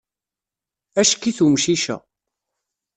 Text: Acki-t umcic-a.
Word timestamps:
Acki-t 1.01 1.39
umcic-a. 1.45 1.97